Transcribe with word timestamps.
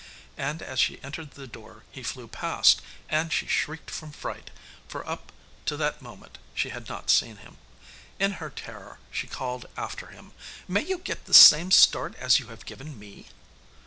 And 0.39 0.63
as 0.63 0.79
she 0.79 0.99
entered 1.03 1.33
the 1.35 1.45
door 1.45 1.83
he 1.91 2.01
flew 2.01 2.27
past, 2.27 2.81
and 3.07 3.31
she 3.31 3.45
shrieked 3.45 3.91
from 3.91 4.11
fright, 4.11 4.49
for 4.87 5.07
up 5.07 5.31
to 5.67 5.77
that 5.77 6.01
moment 6.01 6.39
she 6.55 6.69
had 6.69 6.89
not 6.89 7.11
seen 7.11 7.35
him. 7.37 7.59
In 8.17 8.31
her 8.41 8.49
terror 8.49 8.97
she 9.11 9.27
called 9.27 9.67
after 9.77 10.07
him. 10.07 10.31
'May 10.67 10.85
you 10.85 10.97
get 10.97 11.25
the 11.25 11.35
same 11.35 11.69
start 11.69 12.15
as 12.15 12.39
you 12.39 12.47
have 12.47 12.65
given 12.65 12.97
me! 12.97 13.27